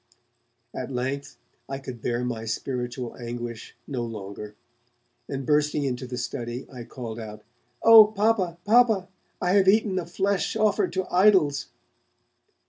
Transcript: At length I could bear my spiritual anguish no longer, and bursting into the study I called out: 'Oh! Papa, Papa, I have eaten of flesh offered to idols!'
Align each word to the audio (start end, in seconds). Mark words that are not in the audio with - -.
At 0.73 0.91
length 0.91 1.37
I 1.69 1.77
could 1.77 2.01
bear 2.01 2.25
my 2.25 2.45
spiritual 2.45 3.15
anguish 3.17 3.75
no 3.85 4.01
longer, 4.01 4.55
and 5.29 5.45
bursting 5.45 5.83
into 5.83 6.07
the 6.07 6.17
study 6.17 6.65
I 6.73 6.85
called 6.85 7.19
out: 7.19 7.43
'Oh! 7.83 8.05
Papa, 8.07 8.57
Papa, 8.65 9.09
I 9.39 9.51
have 9.51 9.67
eaten 9.67 9.99
of 9.99 10.09
flesh 10.09 10.55
offered 10.55 10.91
to 10.93 11.05
idols!' 11.13 11.67